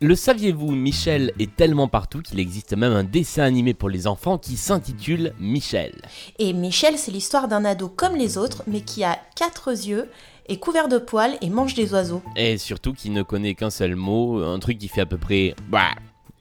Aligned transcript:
Le 0.00 0.14
saviez-vous, 0.14 0.70
Michel 0.70 1.32
est 1.40 1.56
tellement 1.56 1.88
partout 1.88 2.22
qu'il 2.22 2.38
existe 2.38 2.76
même 2.76 2.92
un 2.92 3.02
dessin 3.02 3.42
animé 3.42 3.74
pour 3.74 3.88
les 3.88 4.06
enfants 4.06 4.38
qui 4.38 4.56
s'intitule 4.56 5.32
Michel. 5.40 5.92
Et 6.38 6.52
Michel, 6.52 6.96
c'est 6.96 7.10
l'histoire 7.10 7.48
d'un 7.48 7.64
ado 7.64 7.88
comme 7.88 8.14
les 8.14 8.38
autres, 8.38 8.62
mais 8.68 8.82
qui 8.82 9.02
a 9.02 9.18
quatre 9.34 9.70
yeux, 9.70 10.08
est 10.46 10.58
couvert 10.58 10.88
de 10.88 10.98
poils 10.98 11.36
et 11.40 11.50
mange 11.50 11.74
des 11.74 11.92
oiseaux. 11.92 12.22
Et 12.36 12.58
surtout 12.58 12.92
qui 12.92 13.10
ne 13.10 13.24
connaît 13.24 13.56
qu'un 13.56 13.70
seul 13.70 13.96
mot, 13.96 14.40
un 14.40 14.60
truc 14.60 14.78
qui 14.78 14.86
fait 14.86 15.00
à 15.00 15.06
peu 15.06 15.18
près... 15.18 15.56
Bah, 15.68 15.90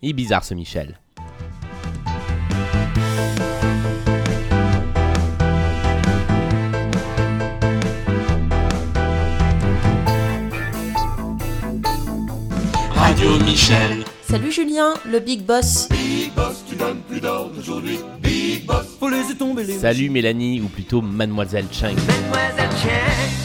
il 0.04 0.12
est 0.12 0.14
bizarre 0.14 0.46
ce 0.46 0.54
Michel. 0.54 1.00
Michel. 13.58 14.04
Salut 14.22 14.52
Julien, 14.52 14.94
le 15.04 15.20
big 15.20 15.42
boss. 15.42 15.90
Big 15.90 16.32
boss, 16.36 16.64
tu 16.70 16.76
donnes 16.76 17.02
plus 17.10 17.20
d'ordre 17.20 17.58
aujourd'hui. 17.58 17.98
Big 18.22 18.64
boss, 18.68 18.86
faut 19.00 19.10
laisser 19.10 19.36
tomber 19.36 19.64
les. 19.64 19.80
Salut 19.80 20.12
Mélanie, 20.12 20.62
ou 20.62 20.68
plutôt 20.68 21.02
Mademoiselle 21.02 21.66
Chang. 21.72 21.96
Mademoiselle 21.96 22.70
Chang. 22.84 23.38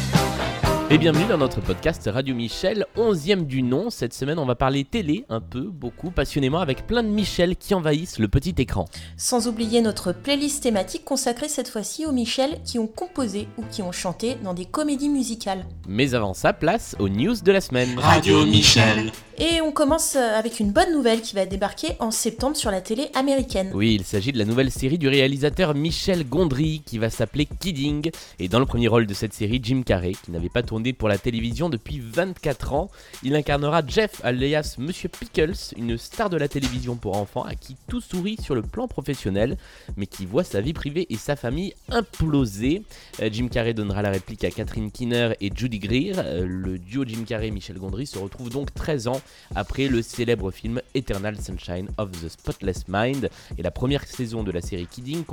Et 0.90 0.98
bienvenue 0.98 1.24
dans 1.24 1.38
notre 1.38 1.62
podcast 1.62 2.10
Radio 2.12 2.34
Michel, 2.34 2.84
11e 2.98 3.46
du 3.46 3.62
nom. 3.62 3.88
Cette 3.88 4.12
semaine, 4.12 4.38
on 4.38 4.44
va 4.44 4.54
parler 4.54 4.84
télé, 4.84 5.24
un 5.30 5.40
peu, 5.40 5.62
beaucoup, 5.62 6.10
passionnément, 6.10 6.60
avec 6.60 6.86
plein 6.86 7.02
de 7.02 7.08
Michel 7.08 7.56
qui 7.56 7.72
envahissent 7.72 8.18
le 8.18 8.28
petit 8.28 8.54
écran. 8.58 8.84
Sans 9.16 9.48
oublier 9.48 9.80
notre 9.80 10.12
playlist 10.12 10.62
thématique 10.62 11.06
consacrée 11.06 11.48
cette 11.48 11.70
fois-ci 11.70 12.04
aux 12.04 12.12
Michel 12.12 12.58
qui 12.66 12.78
ont 12.78 12.86
composé 12.86 13.48
ou 13.56 13.62
qui 13.70 13.80
ont 13.80 13.92
chanté 13.92 14.34
dans 14.44 14.52
des 14.52 14.66
comédies 14.66 15.08
musicales. 15.08 15.64
Mais 15.88 16.14
avant 16.14 16.34
ça, 16.34 16.52
place 16.52 16.94
aux 16.98 17.08
news 17.08 17.36
de 17.42 17.52
la 17.52 17.62
semaine. 17.62 17.98
Radio 17.98 18.44
Michel. 18.44 19.10
Et 19.38 19.60
on 19.62 19.72
commence 19.72 20.14
euh, 20.16 20.38
avec 20.38 20.60
une 20.60 20.72
bonne 20.72 20.92
nouvelle 20.92 21.22
qui 21.22 21.34
va 21.34 21.46
débarquer 21.46 21.96
en 22.00 22.10
septembre 22.10 22.56
sur 22.56 22.70
la 22.70 22.80
télé 22.80 23.08
américaine. 23.14 23.70
Oui, 23.74 23.94
il 23.94 24.04
s'agit 24.04 24.30
de 24.30 24.38
la 24.38 24.44
nouvelle 24.44 24.70
série 24.70 24.98
du 24.98 25.08
réalisateur 25.08 25.74
Michel 25.74 26.28
Gondry 26.28 26.82
qui 26.84 26.98
va 26.98 27.08
s'appeler 27.08 27.46
Kidding. 27.46 28.10
Et 28.38 28.48
dans 28.48 28.58
le 28.58 28.66
premier 28.66 28.88
rôle 28.88 29.06
de 29.06 29.14
cette 29.14 29.32
série, 29.32 29.60
Jim 29.62 29.82
Carrey, 29.84 30.12
qui 30.22 30.30
n'avait 30.30 30.48
pas 30.48 30.62
tourné 30.62 30.92
pour 30.92 31.08
la 31.08 31.18
télévision 31.18 31.70
depuis 31.70 32.00
24 32.00 32.74
ans. 32.74 32.90
Il 33.22 33.34
incarnera 33.34 33.82
Jeff 33.86 34.20
alias 34.22 34.76
Monsieur 34.78 35.08
Pickles, 35.08 35.74
une 35.76 35.96
star 35.96 36.28
de 36.28 36.36
la 36.36 36.48
télévision 36.48 36.96
pour 36.96 37.16
enfants 37.16 37.42
à 37.42 37.54
qui 37.54 37.76
tout 37.88 38.00
sourit 38.00 38.36
sur 38.40 38.54
le 38.54 38.62
plan 38.62 38.86
professionnel, 38.86 39.56
mais 39.96 40.06
qui 40.06 40.26
voit 40.26 40.44
sa 40.44 40.60
vie 40.60 40.74
privée 40.74 41.06
et 41.08 41.16
sa 41.16 41.36
famille 41.36 41.74
imploser. 41.88 42.82
Euh, 43.20 43.30
Jim 43.32 43.48
Carrey 43.48 43.72
donnera 43.72 44.02
la 44.02 44.10
réplique 44.10 44.44
à 44.44 44.50
Catherine 44.50 44.90
Keener 44.90 45.30
et 45.40 45.50
Judy 45.54 45.78
Greer. 45.78 46.14
Euh, 46.18 46.44
le 46.46 46.78
duo 46.78 47.04
Jim 47.06 47.24
Carrey 47.26 47.48
et 47.48 47.50
Michel 47.50 47.78
Gondry 47.78 48.06
se 48.06 48.18
retrouve 48.18 48.50
donc 48.50 48.74
13 48.74 49.08
ans 49.08 49.20
après 49.54 49.88
le 49.88 50.02
célèbre 50.02 50.50
film 50.50 50.80
Eternal 50.94 51.36
Sunshine 51.40 51.88
of 51.98 52.10
the 52.10 52.28
Spotless 52.28 52.84
Mind. 52.88 53.30
Et 53.58 53.62
la 53.62 53.70
première 53.70 54.04
saison 54.04 54.42
de 54.42 54.50
la 54.50 54.60
série 54.60 54.86
Kidding 54.86 55.24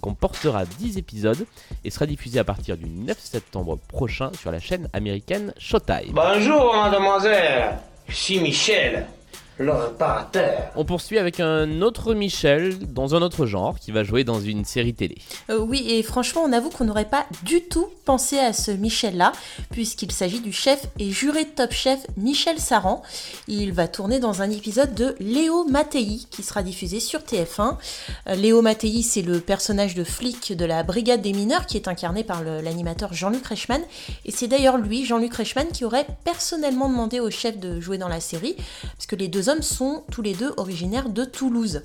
comportera 0.00 0.64
10 0.64 0.98
épisodes 0.98 1.46
et 1.84 1.90
sera 1.90 2.06
diffusée 2.06 2.38
à 2.38 2.44
partir 2.44 2.76
du 2.76 2.86
9 2.86 3.18
septembre 3.18 3.78
prochain 3.88 4.30
sur 4.38 4.50
la 4.52 4.60
chaîne 4.60 4.88
américaine 4.92 5.52
Showtime. 5.58 6.12
Bonjour, 6.12 6.74
mademoiselle. 6.74 7.78
Suis 8.08 8.40
Michel, 8.40 9.06
le 9.58 9.72
réparateur. 9.72 10.72
On 10.76 10.84
poursuit 10.84 11.18
avec 11.18 11.40
un 11.40 11.82
autre 11.82 12.14
Michel 12.14 12.78
dans 12.92 13.14
un 13.14 13.22
autre 13.22 13.46
genre 13.46 13.78
qui 13.78 13.92
va 13.92 14.04
jouer 14.04 14.24
dans 14.24 14.40
une 14.40 14.64
série 14.64 14.94
télé. 14.94 15.18
Euh, 15.50 15.58
oui, 15.58 15.84
et 15.88 16.02
franchement, 16.02 16.42
on 16.44 16.52
avoue 16.52 16.70
qu'on 16.70 16.84
n'aurait 16.84 17.08
pas 17.08 17.26
du 17.44 17.62
tout 17.62 17.88
pensé 18.04 18.38
à 18.38 18.52
ce 18.52 18.70
Michel-là, 18.70 19.32
puisqu'il 19.70 20.10
s'agit 20.10 20.40
du 20.40 20.52
chef 20.52 20.86
et 20.98 21.10
juré 21.10 21.44
de 21.44 21.50
Top 21.50 21.72
Chef 21.72 22.00
Michel 22.16 22.58
Saran. 22.58 23.02
Il 23.46 23.72
va 23.72 23.88
tourner 23.88 24.18
dans 24.18 24.42
un 24.42 24.50
épisode 24.50 24.94
de 24.94 25.14
Léo 25.20 25.64
Mattei, 25.64 26.20
qui 26.30 26.42
sera 26.42 26.62
diffusé 26.62 27.00
sur 27.00 27.20
TF1. 27.20 27.76
Euh, 28.28 28.34
Léo 28.34 28.62
Mattei, 28.62 29.02
c'est 29.02 29.22
le 29.22 29.40
personnage 29.40 29.94
de 29.94 30.04
flic 30.04 30.56
de 30.56 30.64
la 30.64 30.82
Brigade 30.82 31.22
des 31.22 31.32
mineurs, 31.32 31.66
qui 31.66 31.76
est 31.76 31.88
incarné 31.88 32.24
par 32.24 32.42
l'animateur 32.42 33.12
Jean-Luc 33.12 33.46
Reichmann. 33.46 33.82
Et 34.24 34.30
c'est 34.30 34.48
d'ailleurs 34.48 34.78
lui, 34.78 35.04
Jean-Luc 35.04 35.34
Reichmann, 35.34 35.68
qui 35.68 35.84
aurait 35.84 36.06
personnellement 36.24 36.88
demandé 36.88 37.20
au 37.20 37.30
chef 37.30 37.58
de 37.58 37.80
jouer 37.80 37.98
dans 37.98 38.08
la 38.08 38.20
série, 38.20 38.56
parce 38.96 39.06
que 39.06 39.16
les 39.16 39.28
deux 39.28 39.41
hommes 39.48 39.62
sont 39.62 40.04
tous 40.10 40.22
les 40.22 40.34
deux 40.34 40.52
originaires 40.56 41.08
de 41.08 41.24
Toulouse. 41.24 41.82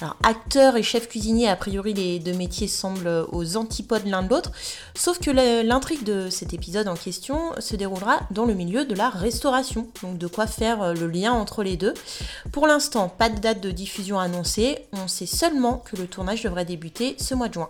Alors, 0.00 0.16
acteur 0.22 0.76
et 0.76 0.82
chef 0.82 1.08
cuisinier, 1.08 1.48
a 1.48 1.56
priori, 1.56 1.94
les 1.94 2.18
deux 2.18 2.32
métiers 2.32 2.68
semblent 2.68 3.26
aux 3.32 3.56
antipodes 3.56 4.06
l'un 4.06 4.22
de 4.22 4.28
l'autre, 4.28 4.52
sauf 4.94 5.18
que 5.18 5.30
l'intrigue 5.30 6.04
de 6.04 6.30
cet 6.30 6.52
épisode 6.52 6.88
en 6.88 6.94
question 6.94 7.52
se 7.58 7.76
déroulera 7.76 8.20
dans 8.30 8.44
le 8.44 8.54
milieu 8.54 8.84
de 8.84 8.94
la 8.94 9.08
restauration, 9.08 9.88
donc 10.02 10.18
de 10.18 10.26
quoi 10.26 10.46
faire 10.46 10.82
euh, 10.82 10.94
le 10.94 11.06
lien 11.06 11.32
entre 11.32 11.62
les 11.62 11.76
deux. 11.76 11.94
Pour 12.52 12.66
l'instant, 12.66 13.08
pas 13.08 13.28
de 13.28 13.38
date 13.38 13.60
de 13.60 13.70
diffusion 13.70 14.18
annoncée, 14.18 14.86
on 14.92 15.08
sait 15.08 15.26
seulement 15.26 15.78
que 15.78 15.96
le 15.96 16.06
tournage 16.06 16.42
devrait 16.42 16.64
débuter 16.64 17.16
ce 17.18 17.34
mois 17.34 17.48
de 17.48 17.54
juin. 17.54 17.68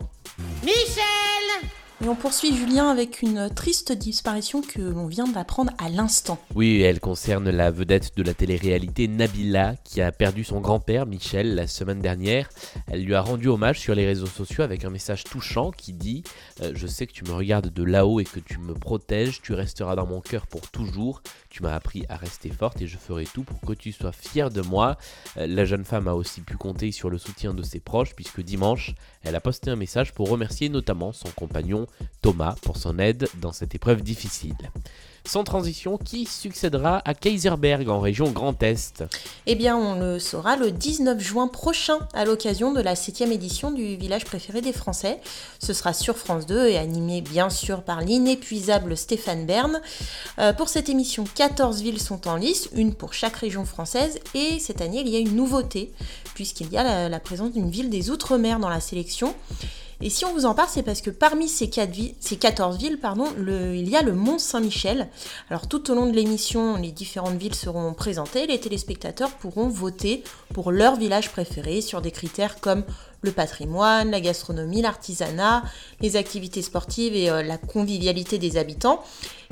Et 2.03 2.09
on 2.09 2.16
poursuit 2.16 2.55
Julien 2.55 2.88
avec 2.88 3.22
une 3.22 3.49
triste 3.49 3.93
disparition 3.93 4.62
que 4.62 4.81
l'on 4.81 5.06
vient 5.06 5.28
d'apprendre 5.28 5.72
à 5.78 5.88
l'instant. 5.88 6.38
Oui, 6.55 6.82
elle 6.82 6.99
concerne 6.99 7.49
la 7.50 7.71
vedette 7.71 8.16
de 8.16 8.25
la 8.25 8.34
télé-réalité 8.34 9.06
Nabila 9.06 9.77
qui 9.84 10.03
a 10.03 10.10
perdu 10.10 10.43
son 10.43 10.60
grand-père 10.60 11.06
Michel 11.06 11.55
la 11.55 11.69
semaine 11.69 12.00
dernière. 12.00 12.49
Elle 12.88 13.05
lui 13.05 13.15
a 13.15 13.21
rendu 13.21 13.47
hommage 13.47 13.78
sur 13.78 13.94
les 13.94 14.06
réseaux 14.06 14.27
sociaux 14.27 14.65
avec 14.65 14.84
un 14.84 14.91
message 14.91 15.22
touchant 15.22 15.71
qui 15.71 15.93
dit 15.93 16.25
euh, 16.62 16.72
Je 16.75 16.88
sais 16.88 17.06
que 17.06 17.12
tu 17.12 17.25
me 17.25 17.32
regardes 17.32 17.72
de 17.72 17.84
là-haut 17.84 18.19
et 18.19 18.25
que 18.25 18.41
tu 18.41 18.59
me 18.59 18.75
protèges, 18.75 19.41
tu 19.41 19.55
resteras 19.55 19.94
dans 19.94 20.06
mon 20.06 20.21
cœur 20.21 20.49
pour 20.49 20.69
toujours. 20.71 21.22
Tu 21.49 21.62
m'as 21.62 21.75
appris 21.75 22.05
à 22.09 22.16
rester 22.16 22.50
forte 22.50 22.82
et 22.82 22.88
je 22.88 22.99
ferai 22.99 23.25
tout 23.25 23.44
pour 23.44 23.61
que 23.61 23.72
tu 23.72 23.93
sois 23.93 24.11
fière 24.11 24.50
de 24.50 24.62
moi. 24.62 24.99
Euh, 25.37 25.47
La 25.47 25.65
jeune 25.65 25.84
femme 25.84 26.09
a 26.09 26.15
aussi 26.15 26.41
pu 26.41 26.56
compter 26.56 26.91
sur 26.91 27.09
le 27.09 27.19
soutien 27.19 27.55
de 27.55 27.62
ses 27.62 27.78
proches 27.78 28.16
puisque 28.16 28.41
dimanche, 28.41 28.97
elle 29.22 29.37
a 29.37 29.41
posté 29.41 29.71
un 29.71 29.76
message 29.76 30.12
pour 30.12 30.28
remercier 30.28 30.69
notamment 30.69 31.12
son 31.12 31.28
compagnon 31.28 31.84
Thomas 32.22 32.56
pour 32.62 32.77
son 32.77 32.99
aide 32.99 33.28
dans 33.41 33.53
cette 33.53 33.75
épreuve 33.75 34.03
difficile. 34.03 34.56
Sans 35.27 35.43
transition, 35.43 35.97
qui 35.97 36.27
succédera 36.27 37.00
à 37.06 37.15
Kaiserberg 37.15 37.89
en 37.89 37.99
région 37.99 38.31
Grand 38.31 38.62
Est? 38.62 39.05
Eh 39.47 39.55
bien, 39.55 39.75
on 39.75 39.99
le 39.99 40.19
saura 40.19 40.56
le 40.56 40.71
19 40.71 41.19
juin 41.19 41.49
prochain 41.49 41.99
à 42.12 42.27
l'occasion 42.27 42.75
de 42.75 42.83
la 42.83 42.94
7 42.94 43.23
édition 43.23 43.71
du 43.71 43.97
village 43.97 44.27
préféré 44.27 44.61
des 44.61 44.75
Français. 44.75 45.21
Ce 45.61 45.73
sera 45.73 45.94
sur 45.94 46.19
France 46.19 46.44
2 46.44 46.69
et 46.69 46.77
animé 46.77 47.23
bien 47.23 47.49
sûr 47.49 47.83
par 47.83 48.03
l'inépuisable 48.03 48.99
Stéphane 48.99 49.47
Bern. 49.47 49.81
Euh, 50.39 50.53
pour 50.53 50.69
cette 50.69 50.91
émission, 50.91 51.25
14 51.34 51.81
villes 51.81 52.03
sont 52.03 52.28
en 52.28 52.37
lice, 52.37 52.69
une 52.75 52.94
pour 52.94 53.15
chaque 53.15 53.37
région 53.37 53.65
française. 53.65 54.21
Et 54.34 54.59
cette 54.59 54.83
année, 54.83 55.00
il 55.00 55.09
y 55.09 55.17
a 55.17 55.21
une 55.21 55.34
nouveauté, 55.34 55.91
puisqu'il 56.34 56.71
y 56.71 56.77
a 56.77 57.09
la 57.09 57.21
présence 57.21 57.53
d'une 57.53 57.71
ville 57.71 57.89
des 57.89 58.11
Outre-mer 58.11 58.59
dans 58.59 58.69
la 58.69 58.81
sélection. 58.81 59.34
Et 60.00 60.10
si 60.10 60.25
on 60.25 60.32
vous 60.32 60.44
en 60.44 60.55
parle, 60.55 60.69
c'est 60.71 60.82
parce 60.82 61.00
que 61.00 61.10
parmi 61.10 61.49
ces, 61.49 61.71
quatre 61.71 61.91
vi- 61.93 62.15
ces 62.21 62.37
14 62.37 62.78
villes, 62.78 62.99
il 63.38 63.88
y 63.88 63.97
a 63.97 64.03
le 64.03 64.12
Mont 64.12 64.38
Saint-Michel. 64.38 65.09
Alors 65.50 65.69
tout 65.69 65.91
au 65.91 65.94
long 65.94 66.06
de 66.06 66.12
l'émission, 66.12 66.77
les 66.77 66.91
différentes 66.93 67.37
villes 67.37 67.55
seront 67.55 67.94
présentées, 67.94 68.47
les 68.47 68.59
téléspectateurs 68.60 69.31
pourront 69.31 69.69
voter 69.69 70.22
pour 70.53 70.72
leur 70.72 70.97
village 70.97 71.31
préféré 71.31 71.81
sur 71.81 72.00
des 72.03 72.10
critères 72.10 72.60
comme 72.60 72.84
le 73.22 73.32
patrimoine, 73.32 74.10
la 74.10 74.21
gastronomie, 74.21 74.82
l'artisanat, 74.82 75.62
les 76.00 76.16
activités 76.16 76.61
sportives 76.61 77.15
et 77.15 77.31
euh, 77.31 77.43
la 77.43 77.56
convivialité 77.56 78.37
des 78.38 78.59
habitants. 78.59 79.03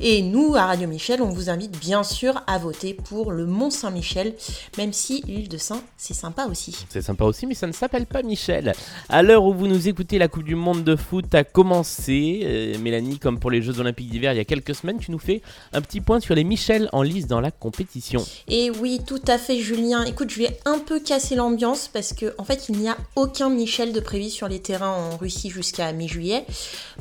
Et 0.01 0.23
nous, 0.23 0.55
à 0.55 0.67
Radio 0.67 0.89
Michel, 0.89 1.23
on 1.23 1.31
vous 1.31 1.51
invite 1.51 1.79
bien 1.79 2.03
sûr 2.03 2.43
à 2.47 2.59
voter 2.59 2.95
pour 2.95 3.33
le 3.33 3.47
Mont 3.47 3.71
Saint-Michel, 3.71 4.35
même 4.79 4.93
si 4.93 5.23
l'île 5.27 5.49
de 5.49 5.59
Saint, 5.59 5.83
c'est 5.97 6.15
sympa 6.15 6.47
aussi. 6.47 6.77
C'est 6.89 7.03
sympa 7.03 7.25
aussi, 7.25 7.47
mais 7.47 7.55
ça 7.55 7.67
ne 7.67 7.73
s'appelle 7.73 8.07
pas 8.07 8.23
Michel. 8.23 8.73
À 9.09 9.23
l'heure 9.23 9.45
où 9.45 9.53
vous 9.53 9.67
nous 9.67 9.89
écoutez, 9.89 10.19
la 10.19 10.29
Coupe 10.29 10.45
du 10.45 10.55
Monde 10.55 10.85
de 10.85 10.97
foot 10.97 11.35
a 11.35 11.45
commencé. 11.45 12.41
Euh, 12.45 12.79
Mélanie, 12.79 13.19
comme 13.19 13.39
pour 13.39 13.51
les 13.51 13.63
Jeux 13.63 13.81
Olympiques 13.81 14.11
d'hiver 14.11 14.33
il 14.33 14.37
y 14.37 14.41
a 14.41 14.45
quelques 14.45 14.75
semaines, 14.75 14.99
tu 14.99 15.11
nous 15.11 15.19
fais 15.19 15.43
un 15.73 15.81
petit 15.81 16.01
point 16.01 16.21
sur 16.21 16.35
les 16.35 16.45
Michel 16.45 16.89
en 16.93 17.03
lice 17.03 17.27
dans 17.27 17.41
la 17.41 17.51
compétition. 17.51 18.25
Et 18.49 18.71
oui, 18.71 19.01
tout 19.07 19.23
à 19.27 19.39
fait, 19.39 19.59
Julien. 19.59 20.05
Écoute, 20.05 20.31
je 20.31 20.39
vais 20.39 20.59
un 20.65 20.79
peu 20.79 21.01
casser 21.01 21.35
l'ambiance 21.35 21.89
parce 21.93 22.13
que, 22.13 22.35
en 22.39 22.45
fait, 22.45 22.69
il 22.69 22.79
n'y 22.79 22.89
a 22.89 22.97
aucun 23.17 23.51
Michel 23.51 23.93
de 23.93 24.01
prévu 24.01 24.31
sur 24.31 24.49
les 24.49 24.61
terrains 24.61 24.93
en 24.93 25.17
Russie 25.17 25.51
jusqu'à 25.51 25.93
mi-juillet. 25.93 26.45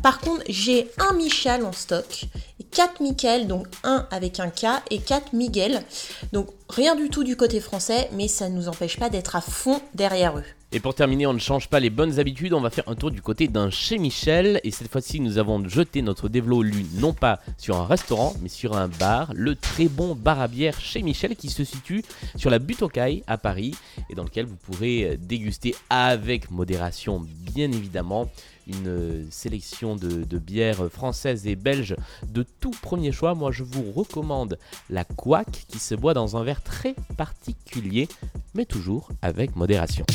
Par 0.03 0.19
contre, 0.19 0.43
j'ai 0.49 0.89
un 0.97 1.13
Michel 1.13 1.63
en 1.63 1.71
stock 1.71 2.25
et 2.71 2.75
quatre 2.75 3.01
Michael, 3.01 3.47
donc 3.47 3.67
un 3.83 4.07
avec 4.11 4.39
un 4.39 4.49
K 4.49 4.81
et 4.89 4.99
quatre 4.99 5.33
Miguel. 5.33 5.83
Donc 6.31 6.47
rien 6.69 6.95
du 6.95 7.09
tout 7.09 7.23
du 7.23 7.35
côté 7.35 7.59
français, 7.59 8.09
mais 8.13 8.27
ça 8.27 8.49
ne 8.49 8.55
nous 8.55 8.69
empêche 8.69 8.97
pas 8.97 9.09
d'être 9.09 9.35
à 9.35 9.41
fond 9.41 9.81
derrière 9.93 10.37
eux. 10.37 10.45
Et 10.73 10.79
pour 10.79 10.95
terminer, 10.95 11.27
on 11.27 11.33
ne 11.33 11.39
change 11.39 11.67
pas 11.67 11.81
les 11.81 11.89
bonnes 11.89 12.17
habitudes, 12.17 12.53
on 12.53 12.61
va 12.61 12.69
faire 12.69 12.87
un 12.87 12.95
tour 12.95 13.11
du 13.11 13.21
côté 13.21 13.49
d'un 13.49 13.69
chez 13.69 13.97
Michel. 13.97 14.61
Et 14.63 14.71
cette 14.71 14.89
fois-ci, 14.89 15.19
nous 15.19 15.37
avons 15.37 15.67
jeté 15.67 16.01
notre 16.01 16.29
dévelop 16.29 16.63
lu 16.63 16.85
non 16.93 17.11
pas 17.11 17.41
sur 17.57 17.75
un 17.75 17.85
restaurant, 17.85 18.33
mais 18.41 18.47
sur 18.47 18.77
un 18.77 18.87
bar, 18.87 19.33
le 19.35 19.55
très 19.55 19.89
bon 19.89 20.15
bar 20.15 20.39
à 20.39 20.47
bière 20.47 20.79
chez 20.79 21.01
Michel 21.01 21.35
qui 21.35 21.49
se 21.49 21.65
situe 21.65 22.05
sur 22.37 22.49
la 22.49 22.57
butte 22.57 22.83
aux 22.83 22.87
Cailles 22.87 23.21
à 23.27 23.37
Paris 23.37 23.75
et 24.09 24.15
dans 24.15 24.23
lequel 24.23 24.45
vous 24.45 24.55
pourrez 24.55 25.17
déguster 25.17 25.75
avec 25.89 26.49
modération, 26.51 27.19
bien 27.19 27.69
évidemment, 27.69 28.29
une 28.65 29.27
sélection 29.29 29.97
de, 29.97 30.23
de, 30.23 30.37
bières 30.37 30.89
françaises 30.89 31.47
et 31.47 31.57
belges 31.57 31.97
de 32.29 32.45
tout 32.61 32.71
premier 32.81 33.11
choix. 33.11 33.35
Moi, 33.35 33.51
je 33.51 33.63
vous 33.63 33.91
recommande 33.91 34.57
la 34.89 35.03
Quack 35.03 35.65
qui 35.67 35.79
se 35.79 35.95
boit 35.95 36.13
dans 36.13 36.37
un 36.37 36.43
verre 36.45 36.61
très 36.61 36.95
particulier, 37.17 38.07
mais 38.53 38.63
toujours 38.63 39.09
avec 39.21 39.57
modération. 39.57 40.05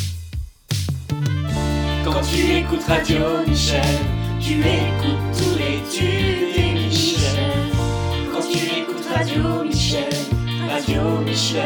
Quand 2.06 2.23
tu 2.23 2.53
écoutes 2.53 2.85
Radio 2.85 3.19
Michel, 3.47 3.82
tu 4.41 4.61
écoutes 4.61 5.37
tous 5.37 5.58
les 5.58 5.82
tubes 5.91 6.76
Michel. 6.76 7.53
Quand 8.32 8.43
tu 8.49 8.58
écoutes 8.58 9.06
Radio 9.12 9.64
Michel, 9.64 10.14
Radio 10.70 11.03
Michel. 11.25 11.64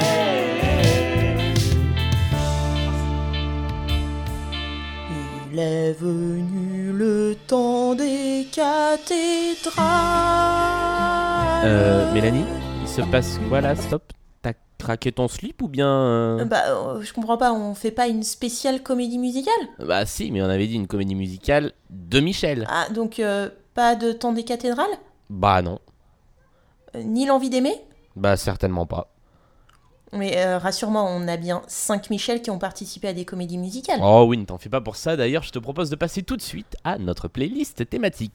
Il 5.52 5.58
est 5.58 5.92
venu 5.92 6.92
le 6.92 7.36
temps 7.46 7.94
des 7.94 8.46
cathédrales. 8.50 9.86
Euh, 11.64 12.12
Mélanie, 12.14 12.46
il 12.82 12.88
se 12.88 13.02
passe 13.02 13.38
quoi 13.48 13.60
là? 13.60 13.76
Stop 13.76 14.02
Craqué 14.80 15.12
ton 15.12 15.28
slip 15.28 15.62
ou 15.62 15.68
bien 15.68 15.88
euh 15.88 16.44
Bah, 16.44 16.62
euh, 16.68 17.02
je 17.02 17.12
comprends 17.12 17.36
pas, 17.36 17.52
on 17.52 17.74
fait 17.74 17.90
pas 17.90 18.08
une 18.08 18.22
spéciale 18.22 18.82
comédie 18.82 19.18
musicale? 19.18 19.52
Bah 19.78 20.06
si, 20.06 20.30
mais 20.32 20.42
on 20.42 20.46
avait 20.48 20.66
dit 20.66 20.74
une 20.74 20.86
comédie 20.86 21.14
musicale 21.14 21.72
de 21.90 22.20
Michel. 22.20 22.66
Ah, 22.70 22.88
donc 22.90 23.18
euh, 23.20 23.50
pas 23.74 23.94
de 23.94 24.12
temps 24.12 24.32
des 24.32 24.44
cathédrales? 24.44 24.90
Bah 25.28 25.62
non. 25.62 25.78
Euh, 26.96 27.02
Ni 27.02 27.26
l'envie 27.26 27.50
d'aimer? 27.50 27.74
Bah 28.16 28.36
certainement 28.36 28.86
pas. 28.86 29.12
Mais 30.12 30.38
euh, 30.38 30.58
rassure-moi, 30.58 31.02
on 31.04 31.28
a 31.28 31.36
bien 31.36 31.62
5 31.68 32.10
Michel 32.10 32.42
qui 32.42 32.50
ont 32.50 32.58
participé 32.58 33.08
à 33.08 33.12
des 33.12 33.24
comédies 33.24 33.58
musicales. 33.58 34.00
Oh 34.02 34.24
oui, 34.28 34.38
ne 34.38 34.44
t'en 34.44 34.58
fais 34.58 34.68
pas 34.68 34.80
pour 34.80 34.96
ça. 34.96 35.16
D'ailleurs, 35.16 35.44
je 35.44 35.52
te 35.52 35.58
propose 35.60 35.88
de 35.88 35.96
passer 35.96 36.22
tout 36.22 36.36
de 36.36 36.42
suite 36.42 36.76
à 36.82 36.98
notre 36.98 37.28
playlist 37.28 37.88
thématique. 37.88 38.32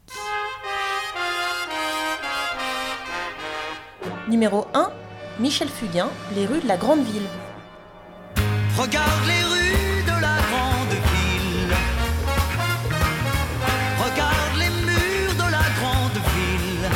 Numéro 4.30 4.65
1, 4.74 4.89
Michel 5.38 5.68
Fugain, 5.68 6.10
Les 6.34 6.46
rues 6.46 6.62
de 6.62 6.68
la 6.68 6.78
grande 6.78 7.04
ville. 7.04 7.28
Regarde 8.78 9.28
les 9.28 9.44
rues 9.44 10.04
de 10.04 10.22
la 10.22 10.38
grande 10.50 10.94
ville. 10.94 11.76
Regarde 14.00 14.58
les 14.58 14.70
murs 14.70 15.34
de 15.34 15.52
la 15.52 15.66
grande 15.80 16.14
ville. 16.14 16.90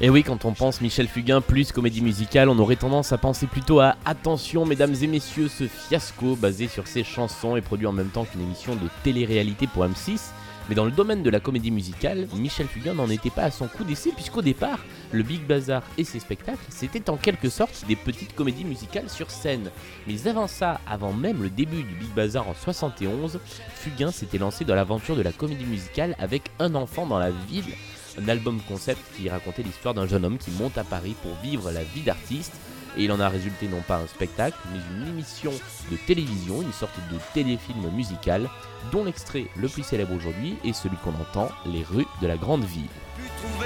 Et 0.00 0.08
oui, 0.08 0.22
quand 0.22 0.46
on 0.46 0.54
pense 0.54 0.80
Michel 0.80 1.08
Fugain 1.08 1.42
plus 1.42 1.72
comédie 1.72 2.00
musicale, 2.00 2.48
on 2.48 2.58
aurait 2.58 2.76
tendance 2.76 3.12
à 3.12 3.18
penser 3.18 3.46
plutôt 3.46 3.80
à 3.80 3.96
Attention, 4.06 4.64
mesdames 4.64 4.94
et 5.02 5.06
messieurs, 5.06 5.48
ce 5.48 5.68
fiasco 5.68 6.36
basé 6.36 6.68
sur 6.68 6.86
ses 6.86 7.04
chansons 7.04 7.56
et 7.56 7.60
produit 7.60 7.86
en 7.86 7.92
même 7.92 8.08
temps 8.08 8.24
qu'une 8.24 8.40
émission 8.40 8.76
de 8.76 8.88
télé-réalité 9.02 9.66
pour 9.66 9.84
M6. 9.84 10.30
Mais 10.68 10.74
dans 10.74 10.84
le 10.84 10.90
domaine 10.90 11.22
de 11.22 11.30
la 11.30 11.38
comédie 11.38 11.70
musicale, 11.70 12.26
Michel 12.34 12.66
Fugain 12.66 12.94
n'en 12.94 13.08
était 13.08 13.30
pas 13.30 13.44
à 13.44 13.50
son 13.50 13.68
coup 13.68 13.84
d'essai, 13.84 14.10
puisqu'au 14.10 14.42
départ, 14.42 14.80
le 15.12 15.22
Big 15.22 15.46
Bazar 15.46 15.82
et 15.96 16.02
ses 16.02 16.18
spectacles, 16.18 16.58
c'était 16.70 17.08
en 17.08 17.16
quelque 17.16 17.48
sorte 17.48 17.84
des 17.86 17.94
petites 17.94 18.34
comédies 18.34 18.64
musicales 18.64 19.08
sur 19.08 19.30
scène. 19.30 19.70
Mais 20.08 20.26
avant 20.26 20.48
ça, 20.48 20.80
avant 20.86 21.12
même 21.12 21.42
le 21.42 21.50
début 21.50 21.84
du 21.84 21.94
Big 21.94 22.12
Bazar 22.14 22.48
en 22.48 22.54
71, 22.54 23.38
Fugain 23.74 24.10
s'était 24.10 24.38
lancé 24.38 24.64
dans 24.64 24.74
l'aventure 24.74 25.16
de 25.16 25.22
la 25.22 25.32
comédie 25.32 25.64
musicale 25.64 26.16
avec 26.18 26.42
Un 26.58 26.74
enfant 26.74 27.06
dans 27.06 27.18
la 27.18 27.30
ville, 27.30 27.74
un 28.18 28.28
album 28.28 28.60
concept 28.66 29.00
qui 29.16 29.28
racontait 29.28 29.62
l'histoire 29.62 29.94
d'un 29.94 30.06
jeune 30.06 30.24
homme 30.24 30.38
qui 30.38 30.50
monte 30.50 30.78
à 30.78 30.84
Paris 30.84 31.14
pour 31.22 31.34
vivre 31.42 31.70
la 31.70 31.84
vie 31.84 32.02
d'artiste. 32.02 32.54
Et 32.96 33.04
il 33.04 33.12
en 33.12 33.20
a 33.20 33.28
résulté 33.28 33.68
non 33.68 33.82
pas 33.82 33.98
un 33.98 34.06
spectacle, 34.06 34.56
mais 34.72 34.80
une 34.96 35.08
émission 35.08 35.52
de 35.90 35.96
télévision, 36.06 36.62
une 36.62 36.72
sorte 36.72 36.98
de 37.12 37.18
téléfilm 37.34 37.90
musical, 37.90 38.48
dont 38.90 39.04
l'extrait 39.04 39.46
le 39.56 39.68
plus 39.68 39.82
célèbre 39.82 40.14
aujourd'hui 40.14 40.56
est 40.64 40.72
celui 40.72 40.96
qu'on 40.98 41.14
entend, 41.14 41.50
Les 41.66 41.82
rues 41.82 42.06
de 42.22 42.26
la 42.26 42.36
grande 42.36 42.64
ville. 42.64 42.86
Pu 43.16 43.56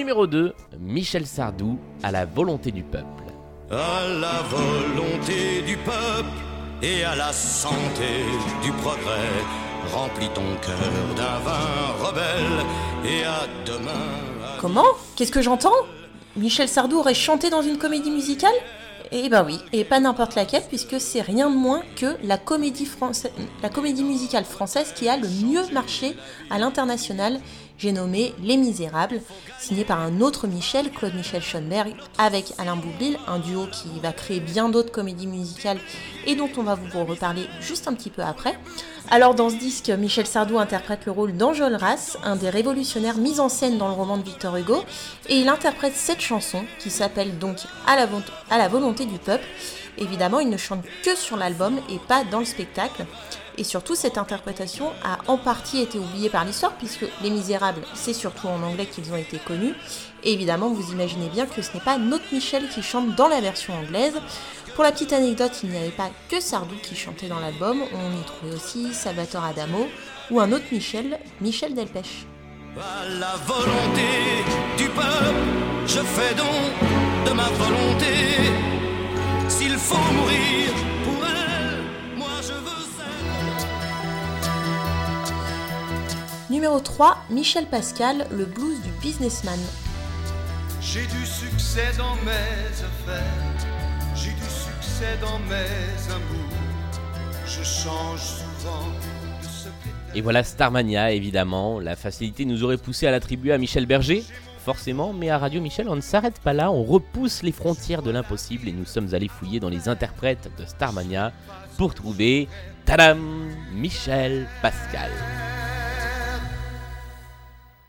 Numéro 0.00 0.26
2, 0.26 0.54
Michel 0.78 1.26
Sardou, 1.26 1.78
à 2.02 2.10
la 2.10 2.24
volonté 2.24 2.70
du 2.70 2.82
peuple. 2.82 3.04
À 3.70 4.08
la 4.08 4.40
volonté 4.48 5.60
du 5.66 5.76
peuple 5.76 6.38
et 6.80 7.04
à 7.04 7.14
la 7.14 7.30
santé 7.34 8.24
du 8.62 8.72
progrès, 8.72 9.28
remplis 9.92 10.30
ton 10.34 10.40
cœur 10.62 11.14
d'un 11.16 11.38
vin 11.44 12.02
rebelle 12.02 12.64
et 13.04 13.24
à 13.24 13.40
demain. 13.66 13.90
à- 14.42 14.56
Comment? 14.58 14.86
Qu'est-ce 15.16 15.32
que 15.32 15.42
j'entends? 15.42 15.76
Michel 16.34 16.66
Sardou 16.70 16.96
aurait 17.00 17.12
chanté 17.12 17.50
dans 17.50 17.60
une 17.60 17.76
comédie 17.76 18.10
musicale? 18.10 18.54
Eh 19.12 19.28
ben 19.28 19.44
oui, 19.44 19.58
et 19.72 19.84
pas 19.84 20.00
n'importe 20.00 20.34
laquelle, 20.36 20.62
puisque 20.68 20.98
c'est 20.98 21.20
rien 21.20 21.50
de 21.50 21.56
moins 21.56 21.82
que 21.96 22.16
la 22.22 22.38
comédie, 22.38 22.86
française, 22.86 23.32
la 23.62 23.68
comédie 23.68 24.04
musicale 24.04 24.44
française 24.44 24.92
qui 24.94 25.10
a 25.10 25.18
le 25.18 25.28
mieux 25.44 25.66
marché 25.74 26.16
à 26.48 26.58
l'international. 26.58 27.38
J'ai 27.80 27.92
nommé 27.92 28.34
Les 28.42 28.58
Misérables, 28.58 29.22
signé 29.58 29.84
par 29.86 30.00
un 30.00 30.20
autre 30.20 30.46
Michel, 30.46 30.90
Claude 30.90 31.14
Michel 31.14 31.40
Schoenberg, 31.40 31.94
avec 32.18 32.52
Alain 32.58 32.76
Boublil, 32.76 33.16
un 33.26 33.38
duo 33.38 33.66
qui 33.72 33.88
va 34.02 34.12
créer 34.12 34.38
bien 34.40 34.68
d'autres 34.68 34.92
comédies 34.92 35.26
musicales 35.26 35.78
et 36.26 36.34
dont 36.34 36.50
on 36.58 36.62
va 36.62 36.74
vous 36.74 37.04
reparler 37.06 37.46
juste 37.62 37.88
un 37.88 37.94
petit 37.94 38.10
peu 38.10 38.20
après. 38.20 38.58
Alors 39.10 39.34
dans 39.34 39.48
ce 39.48 39.54
disque, 39.56 39.88
Michel 39.88 40.26
Sardou 40.26 40.58
interprète 40.58 41.06
le 41.06 41.12
rôle 41.12 41.34
d'Enjolras, 41.34 42.18
un 42.22 42.36
des 42.36 42.50
révolutionnaires 42.50 43.16
mis 43.16 43.40
en 43.40 43.48
scène 43.48 43.78
dans 43.78 43.88
le 43.88 43.94
roman 43.94 44.18
de 44.18 44.24
Victor 44.24 44.54
Hugo, 44.56 44.84
et 45.30 45.36
il 45.38 45.48
interprète 45.48 45.94
cette 45.96 46.20
chanson 46.20 46.62
qui 46.80 46.90
s'appelle 46.90 47.38
donc 47.38 47.56
à 47.86 47.96
la, 47.96 48.04
vo- 48.04 48.20
à 48.50 48.58
la 48.58 48.68
volonté 48.68 49.06
du 49.06 49.18
peuple. 49.18 49.46
Évidemment, 49.98 50.40
il 50.40 50.48
ne 50.48 50.56
chante 50.56 50.84
que 51.04 51.14
sur 51.16 51.36
l'album 51.36 51.78
et 51.88 51.98
pas 52.08 52.24
dans 52.24 52.38
le 52.38 52.44
spectacle. 52.44 53.06
Et 53.58 53.64
surtout, 53.64 53.94
cette 53.94 54.16
interprétation 54.16 54.90
a 55.04 55.18
en 55.30 55.36
partie 55.36 55.80
été 55.80 55.98
oubliée 55.98 56.30
par 56.30 56.44
l'histoire, 56.44 56.72
puisque 56.74 57.04
Les 57.22 57.30
Misérables, 57.30 57.82
c'est 57.94 58.14
surtout 58.14 58.48
en 58.48 58.62
anglais 58.62 58.86
qu'ils 58.86 59.12
ont 59.12 59.16
été 59.16 59.38
connus. 59.38 59.74
Et 60.24 60.32
évidemment, 60.32 60.70
vous 60.70 60.92
imaginez 60.92 61.28
bien 61.28 61.46
que 61.46 61.60
ce 61.60 61.72
n'est 61.74 61.80
pas 61.80 61.98
notre 61.98 62.32
Michel 62.32 62.68
qui 62.68 62.82
chante 62.82 63.14
dans 63.16 63.28
la 63.28 63.40
version 63.40 63.74
anglaise. 63.74 64.14
Pour 64.74 64.84
la 64.84 64.92
petite 64.92 65.12
anecdote, 65.12 65.60
il 65.62 65.70
n'y 65.70 65.76
avait 65.76 65.90
pas 65.90 66.10
que 66.30 66.40
Sardou 66.40 66.76
qui 66.82 66.96
chantait 66.96 67.28
dans 67.28 67.40
l'album, 67.40 67.82
on 67.82 68.18
y 68.18 68.24
trouvait 68.24 68.54
aussi 68.54 68.94
Salvatore 68.94 69.44
Adamo 69.44 69.88
ou 70.30 70.40
un 70.40 70.52
autre 70.52 70.64
Michel, 70.72 71.18
Michel 71.40 71.74
Delpech. 71.74 72.26
S'il 79.50 79.76
faut 79.76 79.96
mourir 80.14 80.72
pour 81.04 81.26
elle, 81.26 82.16
moi 82.16 82.28
je 82.40 82.52
veux 82.52 82.84
être. 83.02 83.66
Numéro 86.48 86.78
3, 86.80 87.18
Michel 87.30 87.66
Pascal, 87.66 88.26
le 88.30 88.44
blues 88.46 88.80
du 88.80 88.90
businessman. 89.02 89.58
J'ai 90.80 91.02
du 91.06 91.26
succès 91.26 91.90
dans 91.98 92.14
mes 92.24 92.70
affaires, 92.70 93.66
j'ai 94.14 94.30
du 94.30 94.48
succès 94.48 95.18
dans 95.20 95.38
mes 95.40 96.10
amours. 96.10 96.56
Je 97.44 97.64
change 97.64 98.20
souvent 98.20 98.86
de 99.42 99.46
secrétaire. 99.46 100.14
Et 100.14 100.20
voilà 100.20 100.42
Starmania, 100.44 101.10
évidemment. 101.12 101.80
La 101.80 101.96
facilité 101.96 102.44
nous 102.44 102.62
aurait 102.64 102.78
poussé 102.78 103.06
à 103.08 103.10
l'attribuer 103.10 103.52
à 103.52 103.58
Michel 103.58 103.86
Berger, 103.86 104.24
forcément, 104.60 105.12
mais 105.12 105.30
à 105.30 105.38
Radio 105.38 105.60
Michel, 105.60 105.88
on 105.88 105.96
ne 105.96 106.00
s'arrête 106.00 106.38
pas 106.40 106.52
là, 106.52 106.70
on 106.70 106.84
repousse 106.84 107.42
les 107.42 107.52
frontières 107.52 108.02
de 108.02 108.10
l'impossible 108.10 108.68
et 108.68 108.72
nous 108.72 108.84
sommes 108.84 109.14
allés 109.14 109.28
fouiller 109.28 109.60
dans 109.60 109.68
les 109.68 109.88
interprètes 109.88 110.50
de 110.58 110.64
Starmania 110.64 111.32
pour 111.76 111.94
trouver, 111.94 112.48
tadam, 112.84 113.50
Michel 113.72 114.46
Pascal. 114.62 115.10